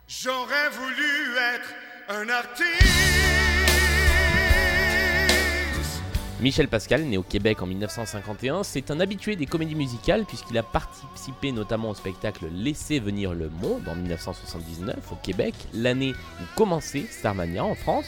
J'aurais 0.08 0.70
voulu 0.70 1.36
être 1.54 1.74
un 2.08 2.28
artiste. 2.28 3.51
Michel 6.42 6.66
Pascal, 6.66 7.04
né 7.04 7.16
au 7.16 7.22
Québec 7.22 7.62
en 7.62 7.66
1951, 7.66 8.64
c'est 8.64 8.90
un 8.90 8.98
habitué 8.98 9.36
des 9.36 9.46
comédies 9.46 9.76
musicales 9.76 10.24
puisqu'il 10.24 10.58
a 10.58 10.64
participé 10.64 11.52
notamment 11.52 11.90
au 11.90 11.94
spectacle 11.94 12.46
Laissez 12.52 12.98
venir 12.98 13.32
le 13.32 13.48
monde 13.48 13.88
en 13.88 13.94
1979 13.94 14.96
au 15.12 15.14
Québec, 15.22 15.54
l'année 15.72 16.10
où 16.40 16.44
commençait 16.56 17.04
Starmania 17.08 17.64
en 17.64 17.76
France. 17.76 18.06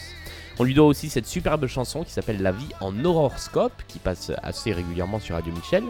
On 0.58 0.64
lui 0.64 0.74
doit 0.74 0.86
aussi 0.86 1.10
cette 1.10 1.28
superbe 1.28 1.68
chanson 1.68 2.02
qui 2.02 2.10
s'appelle 2.10 2.42
La 2.42 2.50
vie 2.50 2.70
en 2.80 3.04
horoscope 3.04 3.84
qui 3.86 4.00
passe 4.00 4.32
assez 4.42 4.72
régulièrement 4.72 5.20
sur 5.20 5.36
Radio 5.36 5.52
Michel. 5.52 5.84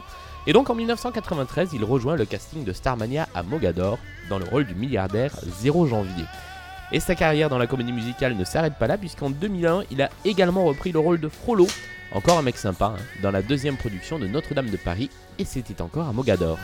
Et 0.46 0.52
donc 0.52 0.68
en 0.68 0.74
1993, 0.74 1.70
il 1.72 1.82
rejoint 1.82 2.16
le 2.16 2.26
casting 2.26 2.62
de 2.62 2.74
Starmania 2.74 3.26
à 3.34 3.42
Mogador 3.42 3.98
dans 4.28 4.38
le 4.38 4.44
rôle 4.44 4.66
du 4.66 4.74
milliardaire 4.74 5.34
0 5.62 5.86
janvier. 5.86 6.24
Et 6.92 7.00
sa 7.00 7.14
carrière 7.14 7.48
dans 7.48 7.58
la 7.58 7.66
comédie 7.66 7.92
musicale 7.92 8.36
ne 8.36 8.44
s'arrête 8.44 8.74
pas 8.78 8.86
là, 8.86 8.98
puisqu'en 8.98 9.30
2001, 9.30 9.84
il 9.90 10.02
a 10.02 10.10
également 10.26 10.64
repris 10.64 10.92
le 10.92 10.98
rôle 10.98 11.18
de 11.18 11.30
Frollo, 11.30 11.66
encore 12.14 12.38
un 12.38 12.42
mec 12.42 12.56
sympa, 12.56 12.94
hein, 12.97 13.02
dans 13.23 13.30
la 13.30 13.42
deuxième 13.42 13.76
production 13.76 14.18
de 14.18 14.26
Notre-Dame 14.26 14.71
de 14.71 14.76
Paris, 14.76 15.11
et 15.38 15.44
c'était 15.44 15.83
encore 15.83 16.09
à 16.09 16.12
Mogador. 16.12 16.59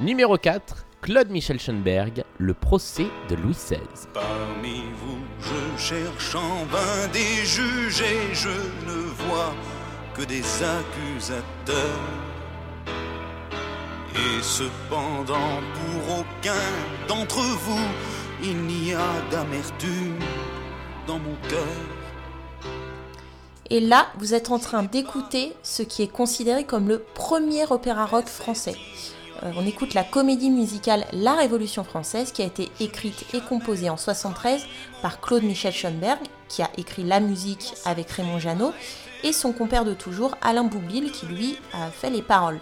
Numéro 0.00 0.38
4, 0.38 0.86
Claude 1.02 1.28
Michel 1.28 1.60
Schoenberg, 1.60 2.24
Le 2.38 2.54
procès 2.54 3.06
de 3.28 3.36
Louis 3.36 3.52
XVI. 3.52 3.78
Cherche 5.80 6.34
en 6.34 6.64
vain 6.66 7.08
des 7.12 7.46
juges 7.46 8.02
et 8.02 8.34
je 8.34 8.50
ne 8.86 9.00
vois 9.22 9.54
que 10.14 10.22
des 10.22 10.44
accusateurs. 10.62 11.76
Et 14.14 14.42
cependant, 14.42 15.56
pour 15.74 16.20
aucun 16.20 16.68
d'entre 17.08 17.40
vous, 17.40 17.88
il 18.42 18.56
n'y 18.56 18.92
a 18.92 19.10
d'amertume 19.30 20.18
dans 21.06 21.18
mon 21.18 21.34
cœur. 21.48 22.72
Et 23.70 23.80
là, 23.80 24.08
vous 24.18 24.34
êtes 24.34 24.50
en 24.50 24.58
train 24.58 24.82
d'écouter 24.82 25.54
ce 25.62 25.82
qui 25.82 26.02
est 26.02 26.12
considéré 26.12 26.64
comme 26.64 26.88
le 26.88 26.98
premier 26.98 27.64
opéra 27.70 28.04
rock 28.04 28.26
français. 28.26 28.76
Euh, 29.42 29.52
on 29.56 29.66
écoute 29.66 29.94
la 29.94 30.04
comédie 30.04 30.50
musicale 30.50 31.06
La 31.12 31.34
Révolution 31.34 31.84
française 31.84 32.32
qui 32.32 32.42
a 32.42 32.46
été 32.46 32.70
écrite 32.80 33.24
et 33.34 33.40
composée 33.40 33.88
en 33.88 33.96
73 33.96 34.66
par 35.02 35.20
Claude 35.20 35.44
Michel 35.44 35.72
Schoenberg 35.72 36.18
qui 36.48 36.62
a 36.62 36.70
écrit 36.76 37.04
la 37.04 37.20
musique 37.20 37.72
avec 37.84 38.10
Raymond 38.10 38.38
Jeannot 38.38 38.72
et 39.22 39.32
son 39.32 39.52
compère 39.52 39.84
de 39.84 39.94
toujours 39.94 40.36
Alain 40.42 40.64
Boublil 40.64 41.10
qui 41.12 41.26
lui 41.26 41.56
a 41.72 41.90
fait 41.90 42.10
les 42.10 42.22
paroles. 42.22 42.60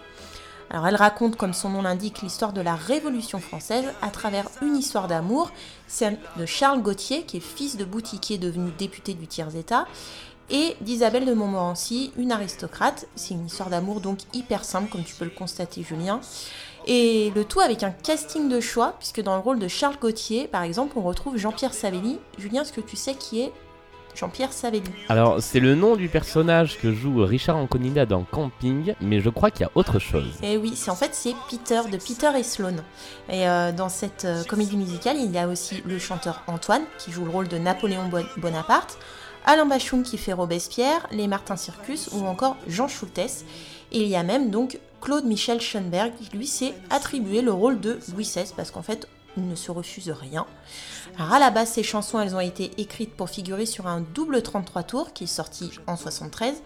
Alors 0.70 0.86
elle 0.86 0.96
raconte, 0.96 1.36
comme 1.36 1.54
son 1.54 1.70
nom 1.70 1.82
l'indique, 1.82 2.20
l'histoire 2.20 2.52
de 2.52 2.60
la 2.60 2.74
Révolution 2.74 3.40
française 3.40 3.86
à 4.02 4.10
travers 4.10 4.48
une 4.60 4.76
histoire 4.76 5.08
d'amour, 5.08 5.50
celle 5.86 6.18
de 6.36 6.44
Charles 6.44 6.82
Gauthier, 6.82 7.22
qui 7.22 7.38
est 7.38 7.40
fils 7.40 7.78
de 7.78 7.86
boutiquier 7.86 8.36
devenu 8.36 8.70
député 8.76 9.14
du 9.14 9.26
tiers-état, 9.26 9.86
et 10.50 10.76
d'Isabelle 10.80 11.26
de 11.26 11.34
Montmorency, 11.34 12.12
une 12.16 12.32
aristocrate. 12.32 13.06
C'est 13.16 13.34
une 13.34 13.46
histoire 13.46 13.70
d'amour 13.70 14.00
donc 14.00 14.18
hyper 14.32 14.64
simple, 14.64 14.90
comme 14.90 15.04
tu 15.04 15.14
peux 15.14 15.24
le 15.24 15.30
constater, 15.30 15.82
Julien. 15.82 16.20
Et 16.90 17.30
le 17.34 17.44
tout 17.44 17.60
avec 17.60 17.82
un 17.82 17.90
casting 17.90 18.48
de 18.48 18.60
choix, 18.60 18.94
puisque 18.98 19.20
dans 19.22 19.34
le 19.36 19.42
rôle 19.42 19.58
de 19.58 19.68
Charles 19.68 19.98
Gauthier, 20.00 20.48
par 20.48 20.62
exemple, 20.62 20.94
on 20.96 21.02
retrouve 21.02 21.36
Jean-Pierre 21.36 21.74
Savelli. 21.74 22.18
Julien, 22.38 22.62
est-ce 22.62 22.72
que 22.72 22.80
tu 22.80 22.96
sais 22.96 23.14
qui 23.14 23.42
est 23.42 23.52
Jean-Pierre 24.14 24.54
Savelli? 24.54 24.88
Alors, 25.10 25.42
c'est 25.42 25.60
le 25.60 25.74
nom 25.74 25.96
du 25.96 26.08
personnage 26.08 26.78
que 26.80 26.90
joue 26.92 27.24
Richard 27.26 27.56
Anconina 27.58 28.06
dans 28.06 28.24
Camping, 28.24 28.94
mais 29.02 29.20
je 29.20 29.28
crois 29.28 29.50
qu'il 29.50 29.60
y 29.60 29.64
a 29.64 29.70
autre 29.74 29.98
chose. 29.98 30.32
Et 30.42 30.56
oui, 30.56 30.72
c'est 30.74 30.90
en 30.90 30.96
fait 30.96 31.10
c'est 31.14 31.34
Peter 31.50 31.82
de 31.92 31.98
Peter 31.98 32.30
et 32.38 32.42
Sloan. 32.42 32.76
Et 33.28 33.46
euh, 33.46 33.70
dans 33.70 33.90
cette 33.90 34.24
euh, 34.24 34.42
comédie 34.44 34.78
musicale, 34.78 35.18
il 35.18 35.30
y 35.30 35.38
a 35.38 35.46
aussi 35.46 35.82
le 35.84 35.98
chanteur 35.98 36.42
Antoine 36.46 36.82
qui 36.96 37.12
joue 37.12 37.24
le 37.26 37.30
rôle 37.30 37.48
de 37.48 37.58
Napoléon 37.58 38.08
Bon- 38.08 38.26
Bonaparte, 38.38 38.98
Alain 39.44 39.66
Bachung 39.66 40.02
qui 40.02 40.16
fait 40.16 40.32
Robespierre, 40.32 41.06
les 41.12 41.28
Martin 41.28 41.56
Circus 41.56 42.08
ou 42.12 42.26
encore 42.26 42.56
Jean 42.66 42.88
Schultes. 42.88 43.44
Et 43.92 44.02
il 44.02 44.08
y 44.08 44.16
a 44.16 44.22
même 44.22 44.50
donc 44.50 44.78
Claude 45.00 45.24
Michel 45.24 45.60
Schoenberg 45.60 46.12
lui 46.32 46.46
s'est 46.46 46.74
attribué 46.90 47.42
le 47.42 47.52
rôle 47.52 47.80
de 47.80 47.98
Louis 48.12 48.24
XVI 48.24 48.52
parce 48.56 48.70
qu'en 48.70 48.82
fait 48.82 49.08
il 49.36 49.46
ne 49.46 49.54
se 49.54 49.70
refuse 49.70 50.10
rien. 50.10 50.46
Alors 51.16 51.32
à 51.32 51.38
la 51.38 51.50
base 51.50 51.70
ces 51.70 51.82
chansons 51.82 52.20
elles 52.20 52.34
ont 52.34 52.40
été 52.40 52.70
écrites 52.78 53.14
pour 53.14 53.30
figurer 53.30 53.66
sur 53.66 53.86
un 53.86 54.00
double 54.00 54.42
33 54.42 54.82
tours 54.82 55.12
qui 55.12 55.24
est 55.24 55.28
sorti 55.28 55.70
en 55.86 55.96
73 55.96 56.62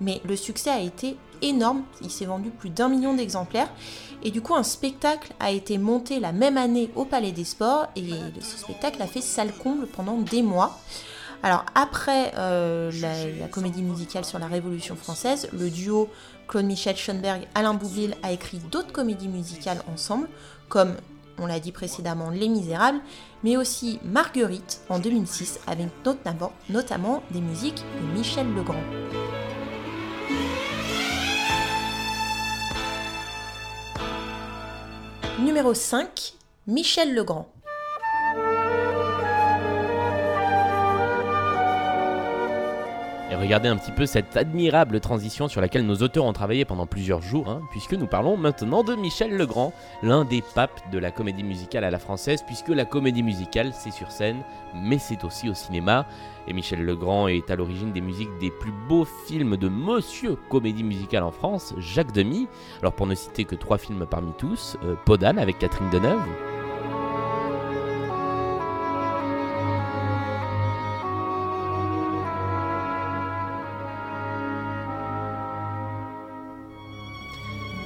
mais 0.00 0.20
le 0.24 0.36
succès 0.36 0.70
a 0.70 0.80
été 0.80 1.16
énorme, 1.42 1.82
il 2.02 2.10
s'est 2.10 2.26
vendu 2.26 2.50
plus 2.50 2.70
d'un 2.70 2.88
million 2.88 3.14
d'exemplaires 3.14 3.72
et 4.22 4.30
du 4.30 4.42
coup 4.42 4.54
un 4.54 4.62
spectacle 4.62 5.32
a 5.40 5.50
été 5.50 5.78
monté 5.78 6.20
la 6.20 6.32
même 6.32 6.56
année 6.56 6.90
au 6.96 7.04
Palais 7.04 7.32
des 7.32 7.44
Sports 7.44 7.86
et 7.96 8.10
ce 8.40 8.58
spectacle 8.58 9.00
a 9.00 9.06
fait 9.06 9.20
salle 9.20 9.52
comble 9.52 9.86
pendant 9.86 10.18
des 10.18 10.42
mois. 10.42 10.78
Alors 11.42 11.64
après 11.74 12.32
euh, 12.36 12.90
la, 13.00 13.30
la 13.38 13.48
comédie 13.48 13.82
musicale 13.82 14.24
sur 14.24 14.38
la 14.38 14.46
Révolution 14.46 14.96
française, 14.96 15.48
le 15.52 15.70
duo 15.70 16.08
Claude 16.48 16.64
Michel 16.64 16.96
Schoenberg, 16.96 17.46
Alain 17.54 17.74
Boublil 17.74 18.14
a 18.22 18.32
écrit 18.32 18.58
d'autres 18.58 18.92
comédies 18.92 19.28
musicales 19.28 19.82
ensemble, 19.92 20.28
comme 20.68 20.94
on 21.38 21.46
l'a 21.46 21.60
dit 21.60 21.72
précédemment 21.72 22.30
Les 22.30 22.48
Misérables, 22.48 23.00
mais 23.44 23.56
aussi 23.56 24.00
Marguerite 24.04 24.80
en 24.88 24.98
2006 24.98 25.60
avec 25.66 25.88
notamment, 26.04 26.52
notamment 26.70 27.22
des 27.30 27.40
musiques 27.40 27.82
de 28.00 28.18
Michel 28.18 28.52
Legrand. 28.54 28.82
Numéro 35.40 35.74
5, 35.74 36.34
Michel 36.66 37.14
Legrand. 37.14 37.48
Regardez 43.38 43.68
un 43.68 43.76
petit 43.76 43.92
peu 43.92 44.06
cette 44.06 44.34
admirable 44.36 44.98
transition 45.00 45.46
sur 45.46 45.60
laquelle 45.60 45.84
nos 45.84 45.96
auteurs 45.96 46.24
ont 46.24 46.32
travaillé 46.32 46.64
pendant 46.64 46.86
plusieurs 46.86 47.20
jours, 47.20 47.48
hein, 47.50 47.60
puisque 47.70 47.92
nous 47.92 48.06
parlons 48.06 48.38
maintenant 48.38 48.82
de 48.82 48.94
Michel 48.94 49.36
Legrand, 49.36 49.74
l'un 50.02 50.24
des 50.24 50.42
papes 50.54 50.80
de 50.90 50.98
la 50.98 51.10
comédie 51.10 51.44
musicale 51.44 51.84
à 51.84 51.90
la 51.90 51.98
française, 51.98 52.42
puisque 52.46 52.70
la 52.70 52.86
comédie 52.86 53.22
musicale 53.22 53.72
c'est 53.74 53.90
sur 53.90 54.10
scène, 54.10 54.42
mais 54.74 54.98
c'est 54.98 55.22
aussi 55.22 55.50
au 55.50 55.54
cinéma. 55.54 56.06
Et 56.48 56.54
Michel 56.54 56.84
Legrand 56.84 57.28
est 57.28 57.50
à 57.50 57.56
l'origine 57.56 57.92
des 57.92 58.00
musiques 58.00 58.36
des 58.40 58.50
plus 58.50 58.72
beaux 58.88 59.06
films 59.26 59.56
de 59.58 59.68
Monsieur 59.68 60.36
Comédie 60.48 60.84
Musicale 60.84 61.22
en 61.22 61.30
France, 61.30 61.74
Jacques 61.76 62.12
Demy. 62.12 62.48
Alors 62.80 62.94
pour 62.94 63.06
ne 63.06 63.14
citer 63.14 63.44
que 63.44 63.54
trois 63.54 63.78
films 63.78 64.06
parmi 64.08 64.32
tous, 64.38 64.78
euh, 64.84 64.94
Podane 65.04 65.38
avec 65.38 65.58
Catherine 65.58 65.90
Deneuve, 65.90 66.55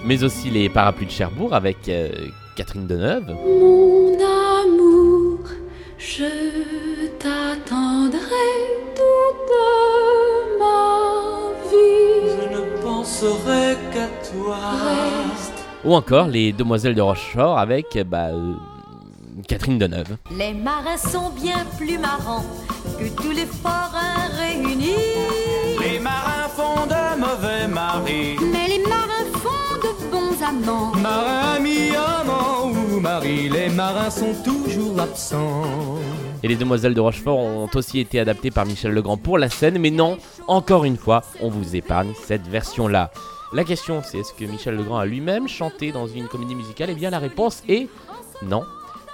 mais 0.05 0.23
aussi 0.25 0.51
les 0.51 0.69
Parapluies 0.69 1.07
de 1.07 1.11
Cherbourg 1.11 1.55
avec 1.55 1.89
euh, 1.89 2.09
Catherine 2.57 2.87
Deneuve. 2.87 3.35
Mon 3.45 4.15
amour, 4.15 5.39
je 5.99 6.25
t'attendrai 7.19 8.19
toute 8.95 9.53
ma 10.59 11.51
vie. 11.71 12.29
Je 12.29 12.57
ne 12.57 12.83
penserai 12.83 13.77
qu'à 13.93 14.09
toi. 14.33 14.57
Reste 14.73 15.65
Ou 15.85 15.95
encore 15.95 16.29
les 16.29 16.53
Demoiselles 16.53 16.95
de 16.95 17.03
Rochefort 17.03 17.59
avec 17.59 17.87
euh, 17.97 18.05
bah, 18.05 18.29
euh, 18.29 18.53
Catherine 19.49 19.79
Deneuve. 19.79 20.17
Les 20.37 20.53
marins 20.53 20.97
sont 20.97 21.31
bien 21.31 21.65
plus 21.79 21.99
marrants 21.99 22.45
que 22.99 23.09
tous 23.17 23.31
les 23.31 23.47
forains 23.47 24.29
réunis. 24.39 24.95
Les 25.81 25.99
marins 25.99 26.49
font 26.55 26.87
de 26.87 27.19
mauvais 27.19 27.67
maris. 27.69 28.37
Les 28.53 28.60
de 30.53 30.65
bons 30.65 30.73
amants. 30.73 30.97
Marin, 30.97 31.57
ami, 31.57 31.91
amant 31.97 32.71
ou 32.71 33.01
mari, 33.01 33.49
les 33.49 33.69
marins 33.69 34.11
sont 34.11 34.35
toujours 34.45 35.01
absents. 35.01 35.99
Et 36.43 36.49
les 36.49 36.57
Demoiselles 36.57 36.95
de 36.95 37.01
Rochefort 37.01 37.39
ont 37.39 37.69
aussi 37.75 38.01
été 38.01 38.19
adaptées 38.19 38.51
par 38.51 38.67
Michel 38.67 38.93
Legrand 38.93 39.17
pour 39.17 39.39
la 39.39 39.49
scène, 39.49 39.79
mais 39.79 39.91
non, 39.91 40.19
encore 40.49 40.85
une 40.85 40.97
fois, 40.97 41.23
on 41.41 41.51
vous 41.51 41.77
épargne 41.77 42.13
cette 42.25 42.47
version-là. 42.47 43.11
La 43.53 43.65
question 43.65 44.01
c'est 44.05 44.19
est-ce 44.19 44.33
que 44.33 44.45
Michel 44.45 44.77
Legrand 44.77 44.99
a 44.99 45.07
lui-même 45.07 45.49
chanté 45.49 45.91
dans 45.91 46.07
une 46.07 46.29
comédie 46.29 46.55
musicale? 46.55 46.91
Eh 46.93 46.95
bien 46.95 47.11
la 47.11 47.19
réponse 47.19 47.63
est 47.69 47.89
non. 48.43 48.63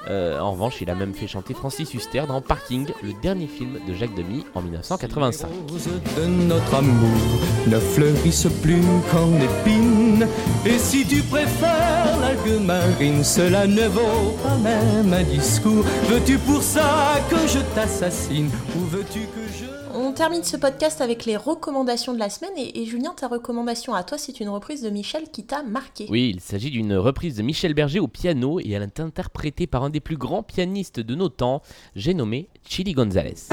Euh, 0.08 0.38
en 0.38 0.52
revanche, 0.52 0.80
il 0.80 0.90
a 0.90 0.94
même 0.94 1.14
fait 1.14 1.26
chanter 1.26 1.54
Francis 1.54 1.92
Huster 1.92 2.24
dans 2.28 2.40
Parking, 2.40 2.86
le 3.02 3.12
dernier 3.22 3.46
film 3.46 3.78
de 3.86 3.94
Jacques 3.94 4.14
Demy 4.14 4.44
en 4.54 4.62
1985. 4.62 5.48
roses 5.68 5.88
de 6.16 6.26
notre 6.26 6.74
amour 6.74 7.18
ne 7.66 7.78
fleurissent 7.78 8.48
plus 8.62 8.82
qu'en 9.10 9.32
épines. 9.34 10.26
Et 10.64 10.78
si 10.78 11.06
tu 11.06 11.22
préfères 11.22 12.18
l'algue 12.20 12.64
marine, 12.64 13.24
cela 13.24 13.66
ne 13.66 13.86
vaut 13.88 14.36
pas 14.42 14.56
même 14.56 15.12
un 15.12 15.22
discours. 15.24 15.84
Veux-tu 16.08 16.38
pour 16.38 16.62
ça 16.62 17.20
que 17.28 17.36
je 17.48 17.58
t'assassine 17.74 18.50
ou 18.76 18.84
veux-tu 18.84 19.20
que 19.20 19.42
je... 19.58 19.85
On 20.06 20.12
termine 20.12 20.44
ce 20.44 20.56
podcast 20.56 21.00
avec 21.00 21.24
les 21.24 21.36
recommandations 21.36 22.14
de 22.14 22.20
la 22.20 22.30
semaine. 22.30 22.52
Et, 22.56 22.86
Julien, 22.86 23.12
ta 23.16 23.26
recommandation 23.26 23.92
à 23.92 24.04
toi, 24.04 24.18
c'est 24.18 24.38
une 24.38 24.48
reprise 24.48 24.82
de 24.82 24.88
Michel 24.88 25.32
qui 25.32 25.44
t'a 25.44 25.64
marqué. 25.64 26.06
Oui, 26.08 26.30
il 26.32 26.40
s'agit 26.40 26.70
d'une 26.70 26.94
reprise 26.94 27.34
de 27.34 27.42
Michel 27.42 27.74
Berger 27.74 27.98
au 27.98 28.06
piano 28.06 28.60
et 28.60 28.70
elle 28.70 28.84
est 28.84 29.00
interprétée 29.00 29.66
par 29.66 29.82
un 29.82 29.90
des 29.90 29.98
plus 29.98 30.16
grands 30.16 30.44
pianistes 30.44 31.00
de 31.00 31.16
nos 31.16 31.28
temps, 31.28 31.60
j'ai 31.96 32.14
nommé 32.14 32.48
Chili 32.64 32.92
Gonzalez. 32.92 33.48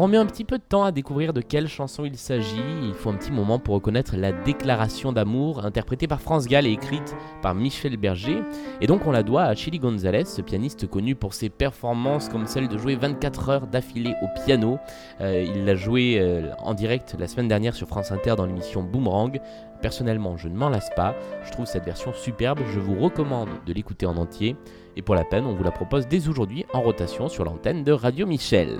On 0.00 0.06
met 0.06 0.16
un 0.16 0.26
petit 0.26 0.44
peu 0.44 0.58
de 0.58 0.62
temps 0.62 0.84
à 0.84 0.92
découvrir 0.92 1.32
de 1.32 1.40
quelle 1.40 1.66
chanson 1.66 2.04
il 2.04 2.16
s'agit, 2.16 2.62
il 2.84 2.94
faut 2.94 3.10
un 3.10 3.16
petit 3.16 3.32
moment 3.32 3.58
pour 3.58 3.74
reconnaître 3.74 4.16
la 4.16 4.30
déclaration 4.30 5.12
d'amour 5.12 5.64
interprétée 5.64 6.06
par 6.06 6.20
France 6.20 6.46
Gall 6.46 6.68
et 6.68 6.70
écrite 6.70 7.16
par 7.42 7.56
Michel 7.56 7.96
Berger, 7.96 8.40
et 8.80 8.86
donc 8.86 9.08
on 9.08 9.10
la 9.10 9.24
doit 9.24 9.42
à 9.42 9.56
Chili 9.56 9.80
Gonzalez, 9.80 10.26
ce 10.26 10.40
pianiste 10.40 10.86
connu 10.86 11.16
pour 11.16 11.34
ses 11.34 11.48
performances 11.48 12.28
comme 12.28 12.46
celle 12.46 12.68
de 12.68 12.78
jouer 12.78 12.94
24 12.94 13.48
heures 13.48 13.66
d'affilée 13.66 14.14
au 14.22 14.26
piano. 14.44 14.78
Euh, 15.20 15.44
il 15.44 15.64
l'a 15.64 15.74
joué 15.74 16.20
euh, 16.20 16.52
en 16.62 16.74
direct 16.74 17.16
la 17.18 17.26
semaine 17.26 17.48
dernière 17.48 17.74
sur 17.74 17.88
France 17.88 18.12
Inter 18.12 18.36
dans 18.36 18.46
l'émission 18.46 18.84
Boomerang. 18.84 19.40
Personnellement, 19.82 20.36
je 20.36 20.46
ne 20.46 20.54
m'en 20.54 20.68
lasse 20.68 20.90
pas, 20.94 21.16
je 21.44 21.50
trouve 21.50 21.66
cette 21.66 21.84
version 21.84 22.12
superbe, 22.12 22.60
je 22.72 22.78
vous 22.78 22.94
recommande 22.94 23.48
de 23.66 23.72
l'écouter 23.72 24.06
en 24.06 24.16
entier, 24.16 24.54
et 24.94 25.02
pour 25.02 25.16
la 25.16 25.24
peine, 25.24 25.44
on 25.44 25.56
vous 25.56 25.64
la 25.64 25.72
propose 25.72 26.06
dès 26.06 26.28
aujourd'hui 26.28 26.66
en 26.72 26.82
rotation 26.82 27.28
sur 27.28 27.44
l'antenne 27.44 27.82
de 27.82 27.90
Radio 27.90 28.28
Michel. 28.28 28.78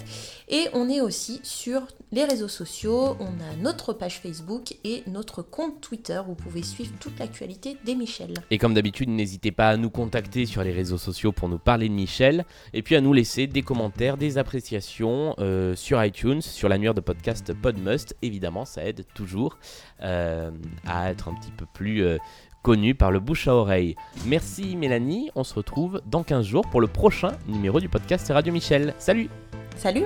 Et 0.50 0.68
on 0.74 0.90
est 0.90 1.02
aussi 1.02 1.40
sur 1.44 1.84
les 2.12 2.24
réseaux 2.24 2.48
sociaux. 2.48 3.18
On 3.20 3.26
a 3.26 3.56
notre 3.62 3.94
page 3.94 4.20
Facebook 4.20 4.76
et 4.84 5.04
notre 5.08 5.42
compte 5.42 5.82
Twitter. 5.82 6.22
Vous 6.26 6.36
pouvez 6.36 6.64
suivre 6.64 6.92
toute 7.00 7.20
l'actualité 7.20 7.78
des 7.86 7.96
Michel. 7.96 8.34
Et 8.52 8.58
comme 8.58 8.74
d'habitude, 8.74 9.10
n'hésitez 9.10 9.52
pas 9.52 9.70
à 9.70 9.78
nous 9.78 9.90
contacter 9.90 10.46
sur 10.46 10.64
les 10.64 10.72
sociaux 10.96 11.34
pour 11.34 11.50
nous 11.50 11.58
parler 11.58 11.90
de 11.90 11.94
Michel, 11.94 12.46
et 12.74 12.82
puis 12.82 12.96
à 12.96 13.02
nous 13.02 13.12
laisser 13.12 13.48
des 13.48 13.64
commentaires, 13.64 14.16
des 14.16 14.38
appréciations 14.38 15.36
euh, 15.40 15.76
sur 15.76 16.02
iTunes, 16.04 16.42
sur 16.42 16.70
l'annuaire 16.70 16.94
de 16.94 17.02
podcast 17.02 17.54
Podmust. 17.54 18.16
Évidemment, 18.22 18.64
ça 18.64 18.86
aide 18.86 19.06
toujours 19.14 19.58
euh, 20.04 20.52
à 20.86 21.12
être 21.12 21.28
un 21.28 21.34
petit 21.34 21.52
peu 21.52 21.66
plus 21.74 22.04
euh, 22.04 22.18
connu 22.62 22.96
par 22.96 23.12
le 23.12 23.20
bouche 23.20 23.48
à 23.48 23.56
oreille. 23.56 23.96
Merci 24.26 24.76
Mélanie, 24.76 25.30
on 25.36 25.44
se 25.44 25.54
retrouve 25.54 26.02
dans 26.06 26.24
15 26.24 26.46
jours 26.46 26.68
pour 26.70 26.80
le 26.80 26.88
prochain 26.88 27.32
numéro 27.48 27.80
du 27.80 27.90
podcast 27.90 28.32
Radio 28.32 28.54
Michel. 28.54 28.94
Salut 28.98 29.30
Salut 29.76 30.06